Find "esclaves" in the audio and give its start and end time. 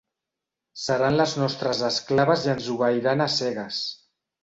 1.91-2.49